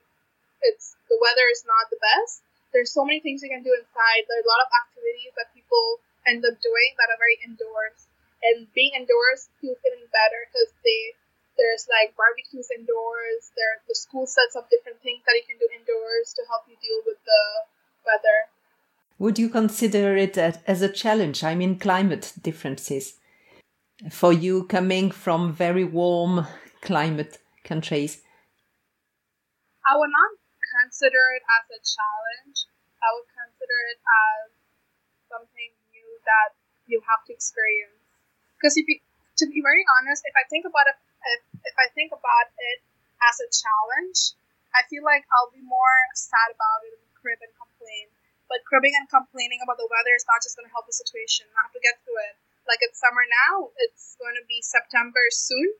[0.63, 4.26] it's the weather is not the best, there's so many things you can do inside.
[4.26, 8.10] There are a lot of activities that people end up doing that are very indoors.
[8.41, 11.15] And being indoors feels even better because they
[11.56, 13.54] there's like barbecues indoors.
[13.54, 16.65] There are the school sets up different things that you can do indoors to help
[16.65, 17.43] you deal with the
[18.04, 18.49] weather.
[19.21, 21.45] Would you consider it as a challenge?
[21.45, 23.21] I mean, climate differences
[24.10, 26.47] for you coming from very warm
[26.82, 28.21] climate countries.
[29.86, 30.42] I would not
[30.93, 32.69] consider it as a challenge.
[33.01, 34.53] I would consider it as
[35.25, 36.53] something new that
[36.86, 37.97] you have to experience.
[38.62, 39.01] Because if you,
[39.41, 41.01] to be very honest, if I think about it
[41.34, 42.86] if, if I think about it
[43.25, 44.38] as a challenge,
[44.77, 48.13] I feel like I'll be more sad about it and crib and complain.
[48.45, 51.49] But cribbing and complaining about the weather is not just going to help the situation.
[51.58, 52.38] I have to get through it.
[52.69, 55.73] Like it's summer now, it's going to be September soon,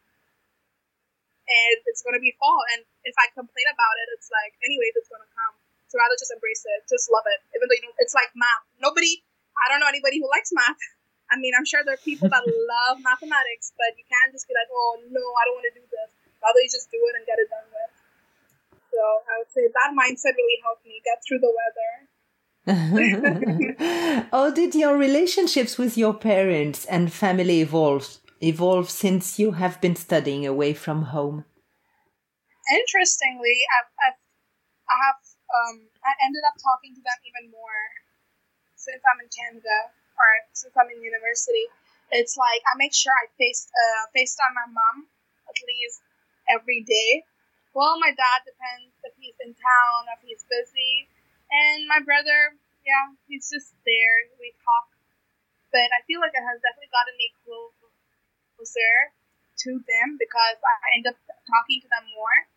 [1.54, 2.62] and it's going to be fall.
[2.74, 5.54] And if I complain about it, it's like, anyways, it's going to come.
[5.94, 7.40] So rather just embrace it, just love it.
[7.54, 8.66] Even though you don't, it's like math.
[8.82, 9.22] Nobody,
[9.54, 10.82] I don't know anybody who likes math.
[11.32, 14.58] I mean, I'm sure there are people that love mathematics, but you can't just be
[14.58, 16.10] like, oh no, I don't want to do this.
[16.42, 17.94] Rather, you just do it and get it done with.
[18.90, 21.92] So I would say that mindset really helped me get through the weather.
[24.32, 29.96] oh, did your relationships with your parents and family evolve evolve since you have been
[29.96, 31.46] studying away from home?
[32.72, 34.20] Interestingly, I've, I've
[34.90, 35.20] I have
[35.54, 37.82] um, I ended up talking to them even more
[38.76, 41.66] since I'm in Canada or since I'm in university,
[42.12, 45.08] it's like I make sure I face uh, FaceTime my mom
[45.50, 46.04] at least
[46.52, 47.24] every day.
[47.74, 51.10] Well, my dad depends if he's in town, if he's busy,
[51.50, 52.54] and my brother,
[52.86, 54.16] yeah, he's just there.
[54.38, 54.94] We talk,
[55.74, 57.34] but I feel like it has definitely gotten me
[58.64, 59.12] closer
[59.68, 62.48] to them because I end up talking to them more.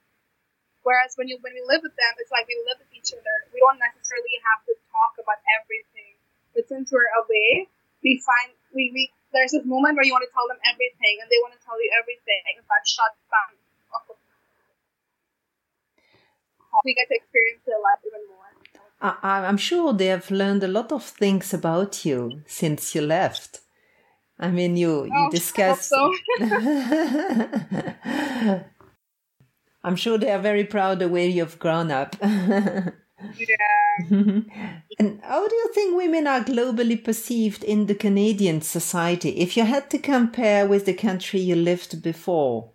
[0.87, 3.37] Whereas when you when we live with them, it's like we live with each other.
[3.51, 6.17] We don't necessarily have to talk about everything
[6.57, 7.69] but since we're away,
[8.03, 11.29] we find we, we there's this moment where you want to tell them everything and
[11.29, 13.53] they want to tell you everything but shut down
[16.85, 18.49] we get to experience their life even more
[19.01, 23.61] I, I'm sure they have learned a lot of things about you since you left.
[24.39, 25.89] I mean, you you oh, discussed.
[25.89, 26.15] So.
[29.83, 32.17] I'm sure they are very proud the way you've grown up.
[32.21, 32.91] Yeah.
[34.11, 39.65] and how do you think women are globally perceived in the Canadian society if you
[39.65, 42.69] had to compare with the country you lived before?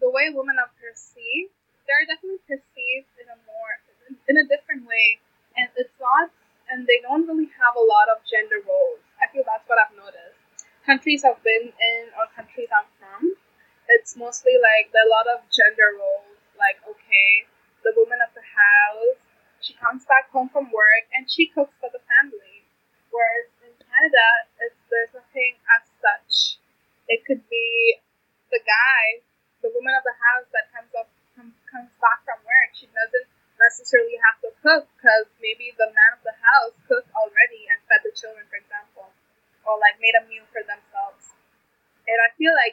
[0.00, 1.52] The way women are perceived,
[1.86, 3.78] they're definitely perceived in a more
[4.26, 5.20] in a different way.
[5.56, 6.30] And it's not
[6.68, 9.05] and they don't really have a lot of gender roles.
[9.36, 10.40] Feel that's what I've noticed.
[10.88, 13.36] Countries I've been in or countries I'm from,
[13.84, 16.40] it's mostly like there are a lot of gender roles.
[16.56, 17.44] Like, okay,
[17.84, 19.20] the woman of the house.
[19.60, 22.64] She comes back home from work and she cooks for the family.
[23.12, 26.56] Whereas in Canada, it's, there's nothing as such.
[27.04, 28.00] It could be
[28.48, 29.20] the guy,
[29.60, 32.72] the woman of the house that comes up comes, comes back from work.
[32.72, 33.28] She doesn't
[33.60, 38.00] necessarily have to cook because maybe the man of the house cooked already and fed
[38.00, 38.56] the children for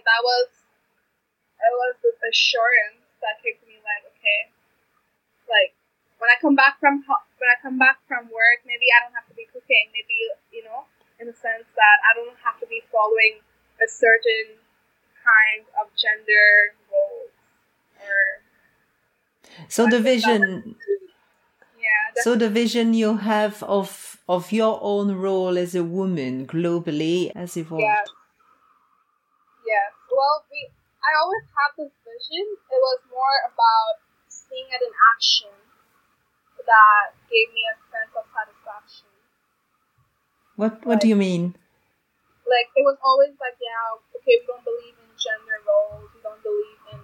[0.03, 0.47] that was
[1.57, 4.51] that was this assurance that came to me like, okay,
[5.47, 5.71] like
[6.19, 9.27] when I come back from when I come back from work, maybe I don't have
[9.31, 9.89] to be cooking.
[9.95, 10.15] Maybe
[10.51, 10.85] you know,
[11.17, 13.41] in the sense that I don't have to be following
[13.81, 13.87] a
[14.33, 14.57] certain
[15.23, 17.31] kind of gender roles
[17.99, 18.41] or.
[19.69, 20.75] So the vision.
[21.77, 22.23] Yeah.
[22.23, 27.57] So the vision you have of of your own role as a woman globally has
[27.57, 27.83] evolved.
[27.83, 28.05] Yeah.
[29.65, 29.87] Yeah.
[30.09, 30.71] Well, we
[31.03, 32.45] I always had this vision.
[32.55, 35.53] It was more about seeing it in action
[36.65, 39.11] that gave me a sense of satisfaction.
[40.55, 41.55] What What like, do you mean?
[42.47, 46.09] Like it was always like, yeah, we don't believe in gender roles.
[46.15, 46.99] We don't believe in.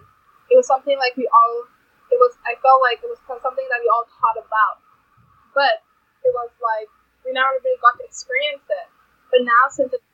[0.50, 1.68] It was something like we all.
[2.10, 2.36] It was.
[2.48, 4.82] I felt like it was something that we all taught about,
[5.54, 5.86] but
[6.26, 6.90] it was like
[7.24, 8.88] we never really got to experience it.
[9.30, 10.06] But now, since it's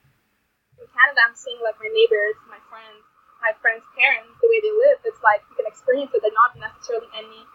[0.75, 3.03] in Canada, I'm seeing like my neighbors, my friends,
[3.39, 6.19] my friends' parents, the way they live, it's like you can experience it.
[6.19, 7.47] They're not necessarily any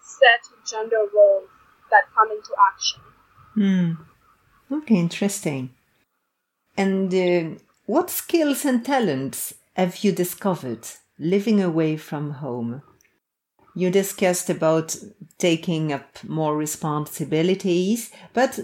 [0.00, 1.50] set gender roles
[1.90, 3.02] that come into action.
[3.54, 3.90] Hmm.
[4.72, 5.70] Okay, interesting.
[6.76, 10.86] And uh, what skills and talents have you discovered
[11.18, 12.82] living away from home?
[13.74, 14.96] You discussed about
[15.38, 18.60] taking up more responsibilities, but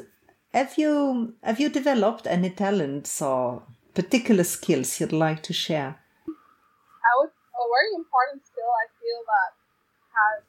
[0.54, 3.62] have you have you developed any talents or
[3.94, 5.98] particular skills you'd like to share?
[6.28, 9.52] I would a very important skill I feel that
[10.16, 10.42] has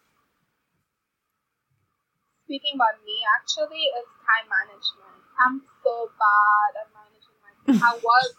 [2.45, 5.19] speaking about me actually is time management.
[5.39, 8.35] I'm so bad at managing my I was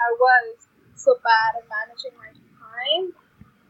[0.00, 3.12] I was so bad at managing my time.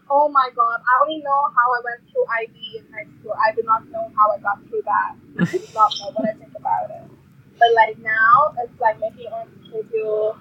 [0.09, 3.35] Oh my god, I only know how I went through IB in high school.
[3.35, 5.15] I do not know how I got through that.
[5.41, 7.11] I do not know what I think about it.
[7.59, 10.37] But like now, it's like making your own schedule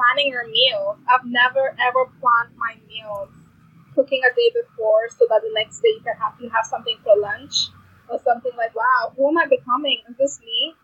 [0.00, 0.96] planning your meals.
[1.08, 3.28] I've never ever planned my meals,
[3.94, 6.96] cooking a day before so that the next day you can have you have something
[7.04, 7.68] for lunch
[8.08, 10.02] or something like, wow, who am I becoming?
[10.08, 10.74] Is this me?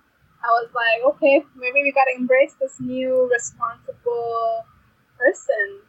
[0.46, 4.62] I was like, okay, maybe we gotta embrace this new responsible
[5.18, 5.82] person.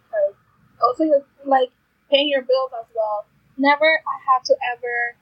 [0.82, 1.06] Also,
[1.46, 1.70] like
[2.10, 3.26] paying your bills as well.
[3.58, 5.14] Never I had to ever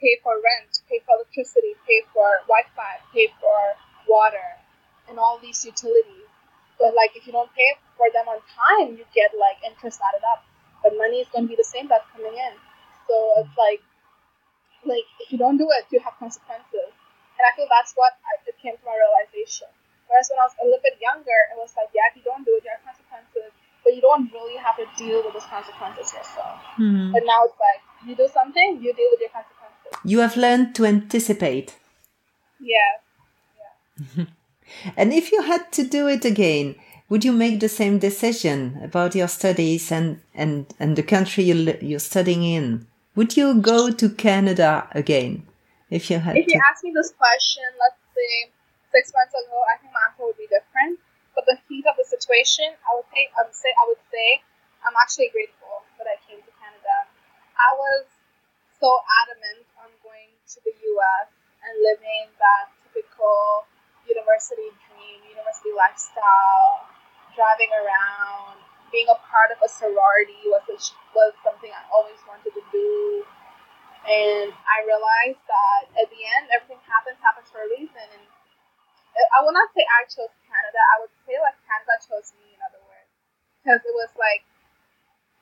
[0.00, 3.58] pay for rent, pay for electricity, pay for Wi-Fi, pay for
[4.06, 4.62] water,
[5.08, 6.30] and all these utilities.
[6.78, 10.22] But like if you don't pay for them on time, you get like interest added
[10.30, 10.44] up.
[10.82, 12.54] But money is to be the same that's coming in.
[13.08, 13.82] So it's like,
[14.84, 16.83] like if you don't do it, you have consequences.
[17.38, 19.68] And I feel that's what I, it came to my realization.
[20.06, 22.44] Whereas when I was a little bit younger, it was like, yeah, if you don't
[22.44, 23.50] do it, you have consequences.
[23.82, 26.60] But you don't really have to deal with those consequences yourself.
[26.78, 27.12] Mm-hmm.
[27.12, 29.92] But now it's like, you do something, you deal with your consequences.
[30.04, 31.76] You have learned to anticipate.
[32.60, 33.02] Yeah.
[34.16, 34.24] Yeah.
[34.96, 36.74] And if you had to do it again,
[37.08, 41.76] would you make the same decision about your studies and, and, and the country you,
[41.80, 42.86] you're studying in?
[43.14, 45.46] Would you go to Canada again
[45.94, 48.50] if you had If you ask me this question, let's say
[48.90, 50.98] six months ago, I think my answer would be different.
[51.38, 54.42] But the heat of the situation, I would say, I would say, I would say,
[54.82, 57.10] I'm actually grateful that I came to Canada.
[57.58, 58.06] I was
[58.78, 58.90] so
[59.26, 61.30] adamant on going to the U.S.
[61.62, 63.66] and living that typical
[64.06, 66.86] university dream, university lifestyle,
[67.34, 68.62] driving around,
[68.94, 70.78] being a part of a sorority was a,
[71.18, 72.23] was something I always to.
[74.14, 78.06] And I realized that at the end, everything happens happens for a reason.
[78.14, 78.24] And
[79.34, 80.78] I will not say I chose Canada.
[80.94, 82.54] I would say like Canada chose me.
[82.54, 83.10] In other words,
[83.58, 84.46] because it was like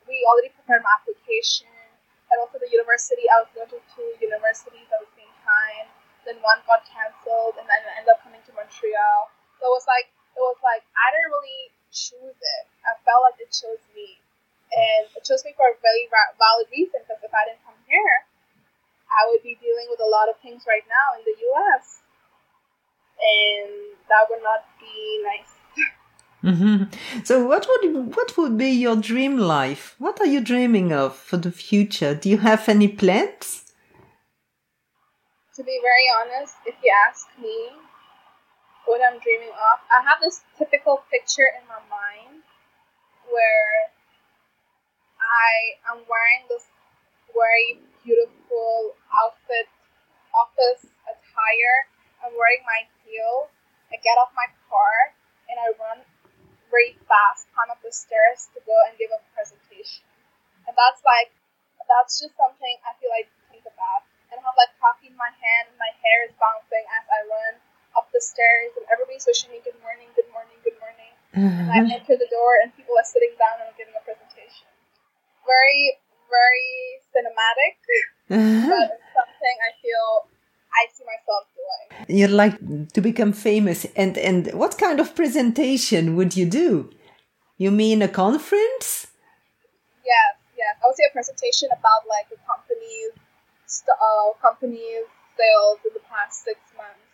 [0.08, 1.68] we already prepared my application,
[2.32, 3.28] and also the university.
[3.28, 5.92] I was going to two universities at the same time
[6.24, 9.30] then one got canceled, and then I ended up coming to Montreal.
[9.58, 12.64] So it was like it was like I didn't really choose it.
[12.86, 14.18] I felt like it chose me,
[14.70, 16.06] and it chose me for a very
[16.38, 17.02] valid reason.
[17.02, 18.26] Because if I didn't come here,
[19.18, 22.00] I would be dealing with a lot of things right now in the U.S.,
[23.22, 25.52] and that would not be nice.
[26.42, 27.22] Mm-hmm.
[27.24, 29.94] So, what would what would be your dream life?
[29.98, 32.16] What are you dreaming of for the future?
[32.16, 33.62] Do you have any plans?
[35.54, 37.70] to be very honest, if you ask me
[38.86, 42.42] what I'm dreaming of, I have this typical picture in my mind
[43.28, 43.92] where
[45.20, 46.64] I am wearing this
[47.30, 49.70] very beautiful outfit,
[50.34, 51.76] office attire.
[52.22, 53.50] I'm wearing my heels.
[53.90, 55.14] I get off my car
[55.50, 56.02] and I run
[56.70, 60.06] very fast, climb up the stairs to go and give a presentation.
[60.66, 61.34] And that's like,
[61.86, 65.28] that's just something I feel like think about and I have like coffee in my
[65.28, 67.54] hand and my hair is bouncing as I run
[67.98, 71.12] up the stairs and everybody's wishing me good morning, good morning, good morning.
[71.36, 71.68] Mm-hmm.
[71.68, 74.72] And I enter the door and people are sitting down and I'm giving a presentation
[75.46, 75.98] very,
[76.30, 77.81] very cinematic,
[78.32, 80.28] something I feel
[80.72, 82.18] I see myself doing.
[82.18, 82.56] You'd like
[82.94, 86.90] to become famous, and and what kind of presentation would you do?
[87.58, 89.06] You mean a conference?
[90.04, 90.74] Yes, yes.
[90.82, 93.12] I would say a presentation about like the company's
[93.88, 95.06] uh, company's
[95.36, 97.12] sales in the past six months,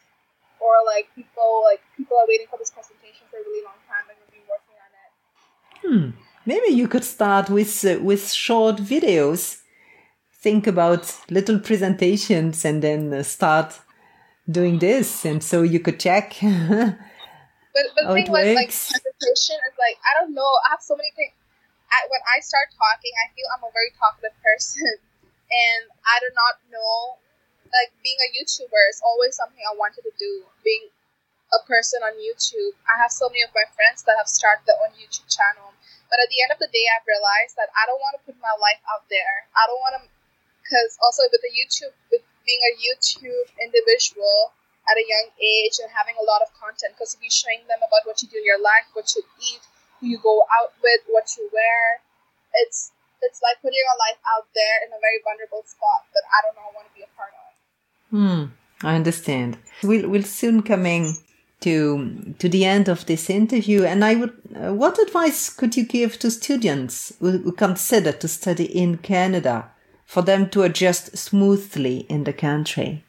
[0.61, 4.07] or like people like people are waiting for this presentation for a really long time
[4.09, 5.11] and we've been working on it.
[5.83, 6.07] Hmm.
[6.47, 9.63] Maybe you could start with uh, with short videos.
[10.39, 13.81] Think about little presentations and then uh, start
[14.49, 16.39] doing this, and so you could check.
[16.41, 16.95] but
[17.75, 20.53] but the thing with like presentation is like I don't know.
[20.67, 21.35] I have so many things.
[21.91, 24.87] I, when I start talking, I feel I'm a very talkative person,
[25.67, 27.19] and I do not know.
[27.69, 30.47] Like being a YouTuber is always something I wanted to do.
[30.65, 30.89] Being
[31.53, 34.81] a person on YouTube, I have so many of my friends that have started their
[34.81, 35.73] own YouTube channel.
[36.09, 38.37] But at the end of the day, I've realized that I don't want to put
[38.41, 39.49] my life out there.
[39.53, 40.03] I don't want to,
[40.69, 44.53] because also with the YouTube, with being a YouTube individual
[44.85, 47.81] at a young age and having a lot of content, because if you're showing them
[47.81, 49.65] about what you do in your life, what you eat,
[49.99, 52.05] who you go out with, what you wear,
[52.61, 52.93] it's
[53.25, 56.55] it's like putting your life out there in a very vulnerable spot that I don't
[56.55, 57.49] know I want to be a part of.
[58.13, 58.43] Hmm,
[58.85, 59.57] I understand.
[59.83, 61.17] We'll we'll soon coming
[61.65, 64.37] to to the end of this interview, and I would.
[64.55, 69.71] Uh, what advice could you give to students who, who consider to study in Canada
[70.09, 73.05] for them to adjust smoothly in the country?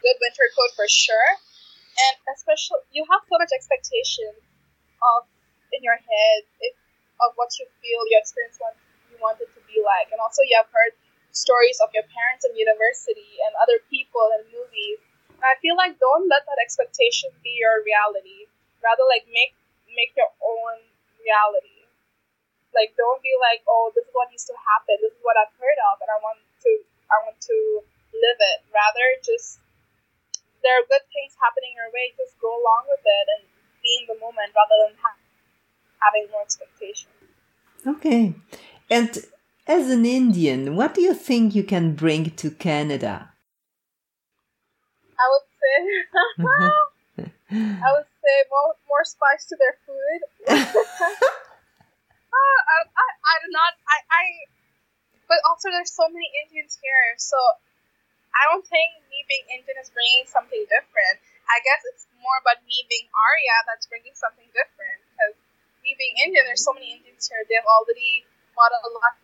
[0.00, 5.28] Good winter coat for sure, and especially you have so much expectation of
[5.76, 6.72] in your head if,
[7.20, 8.80] of what you feel your experience want,
[9.12, 10.96] you want it to be like, and also you have heard
[11.36, 14.96] stories of your parents in university and other people in movies.
[15.36, 18.48] And I feel like don't let that expectation be your reality.
[18.80, 19.52] Rather, like make
[19.92, 20.80] make your own
[21.20, 21.75] reality.
[22.76, 25.00] Like don't be like, oh, this is what used to happen.
[25.00, 26.72] This is what I've heard of, and I want to
[27.08, 27.56] I want to
[28.12, 28.58] live it.
[28.68, 29.64] Rather, just
[30.60, 32.12] there are good things happening your way.
[32.20, 33.42] Just go along with it and
[33.80, 35.24] be in the moment rather than ha-
[36.04, 37.16] having more expectations.
[37.88, 38.36] Okay,
[38.92, 39.24] and
[39.64, 43.32] as an Indian, what do you think you can bring to Canada?
[45.16, 45.76] I would say,
[47.80, 50.20] I would say more, more spice to their food.
[53.50, 54.24] not, I, I,
[55.26, 57.36] but also there's so many Indians here, so
[58.36, 61.18] I don't think me being Indian is bringing something different.
[61.46, 65.00] I guess it's more about me being Arya that's bringing something different.
[65.14, 65.34] Because
[65.80, 67.40] me being Indian, there's so many Indians here.
[67.46, 69.14] They've already bought a lot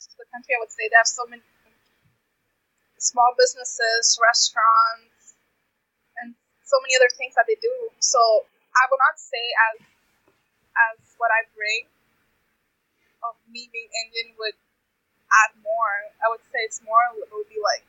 [0.00, 1.44] to the country, I would say they have so many
[2.96, 5.36] small businesses, restaurants,
[6.20, 6.32] and
[6.64, 7.92] so many other things that they do.
[8.00, 9.84] So I would not say as
[10.70, 11.90] as what I bring
[13.26, 14.56] of me being Indian would
[15.44, 16.10] add more.
[16.24, 17.84] I would say it's more it would be like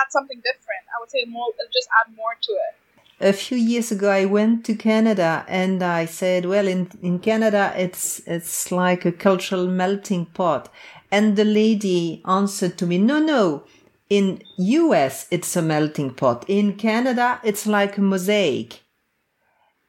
[0.00, 0.84] add something different.
[0.92, 2.74] I would say more just add more to it
[3.22, 7.72] a few years ago I went to Canada and I said, well, in, in Canada,
[7.76, 10.68] it's, it's like a cultural melting pot.
[11.10, 13.64] And the lady answered to me, no, no,
[14.10, 16.44] in US, it's a melting pot.
[16.48, 18.82] In Canada, it's like a mosaic.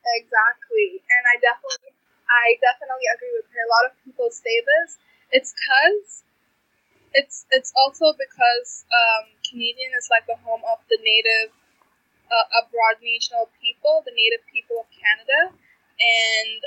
[0.06, 1.02] Exactly.
[1.10, 1.94] And I definitely,
[2.30, 3.64] I definitely agree with her.
[3.66, 3.94] A lot of
[4.24, 4.98] people say this.
[5.32, 6.24] It's because
[7.14, 11.52] it's, it's also because, um, Canadian is like the home of the native
[12.32, 16.60] uh, Aboriginal people, the native people of Canada, and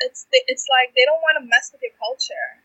[0.00, 2.56] it's it's like they don't want to mess with your culture.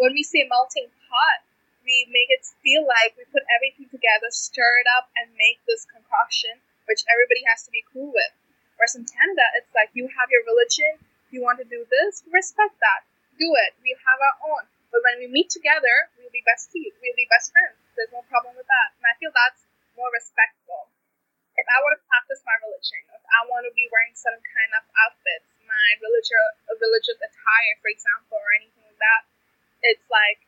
[0.00, 1.44] When we say melting pot,
[1.84, 5.84] we make it feel like we put everything together, stir it up, and make this
[5.84, 6.56] concoction,
[6.88, 8.32] which everybody has to be cool with.
[8.80, 12.78] Whereas in Canada, it's like you have your religion, you want to do this, respect
[12.80, 13.04] that,
[13.38, 13.78] do it.
[13.80, 14.66] We have our own.
[14.90, 17.78] But when we meet together, we'll be besties, we'll be best friends.
[17.94, 18.88] There's no problem with that.
[18.98, 19.62] And I feel that's
[19.94, 20.88] more respectful
[21.58, 24.70] if I want to practice my religion, if I want to be wearing some kind
[24.78, 29.22] of outfits, my religious religious attire, for example, or anything like that,
[29.82, 30.46] it's like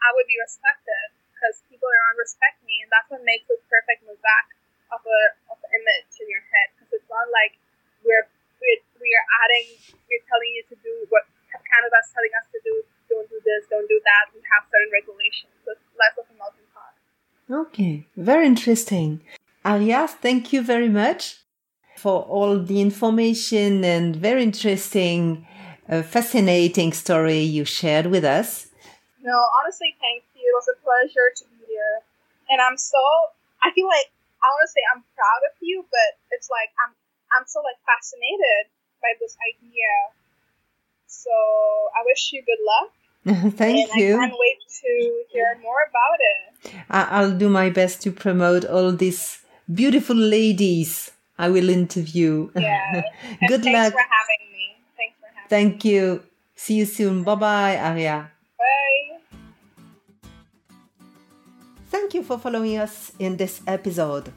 [0.00, 4.00] I would be respected because people around respect me, and that's what makes the perfect
[4.08, 4.48] mosaic
[4.88, 5.20] of a
[5.52, 6.72] of an image in your head.
[6.74, 7.60] Because it's not like
[8.00, 8.24] we're
[8.64, 9.76] we're we are adding,
[10.08, 11.28] we're telling you to do what
[11.68, 12.74] Canada's telling us to do.
[13.12, 14.32] Don't do this, don't do that.
[14.34, 16.92] We have certain regulations, so it's less of a melting pot.
[17.48, 19.20] Okay, very interesting.
[19.64, 21.40] Arias, thank you very much
[21.96, 25.46] for all the information and very interesting,
[25.88, 28.68] uh, fascinating story you shared with us.
[29.24, 30.46] No, honestly, thank you.
[30.46, 31.96] It was a pleasure to be here.
[32.48, 33.00] And I'm so,
[33.62, 34.08] I feel like,
[34.38, 36.94] I want to say I'm proud of you, but it's like I'm,
[37.34, 38.70] I'm so like fascinated
[39.02, 39.90] by this idea.
[41.08, 41.30] So
[41.96, 42.92] I wish you good luck
[43.56, 44.16] Thank and you.
[44.16, 46.74] I can't wait to hear more about it.
[46.90, 49.40] I'll do my best to promote all these
[49.72, 52.50] beautiful ladies I will interview.
[52.56, 53.02] Yeah.
[53.48, 53.92] Good thanks luck.
[53.92, 54.76] for having me.
[54.96, 56.22] Thanks for having Thank you.
[56.56, 57.22] See you soon.
[57.22, 58.30] Bye bye, Arya.
[58.58, 59.18] Bye.
[61.90, 64.32] Thank you for following us in this episode.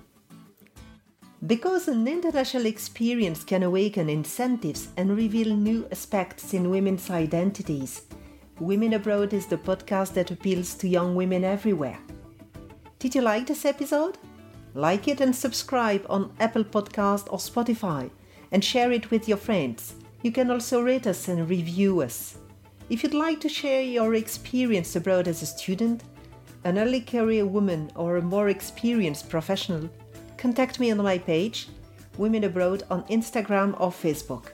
[1.48, 8.04] Because an international experience can awaken incentives and reveal new aspects in women's identities,
[8.60, 11.98] Women Abroad is the podcast that appeals to young women everywhere.
[13.00, 14.20] Did you like this episode?
[14.76, 18.12] Like it and subscribe on Apple Podcast or Spotify
[18.52, 19.96] and share it with your friends.
[20.22, 22.38] You can also rate us and review us.
[22.92, 26.04] If you'd like to share your experience abroad as a student,
[26.66, 29.90] an early career woman, or a more experienced professional,
[30.42, 31.70] contact me on my page,
[32.18, 34.54] Women Abroad, on Instagram or Facebook.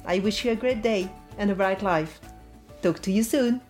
[0.05, 2.21] I wish you a great day and a bright life.
[2.83, 3.61] Talk to you soon.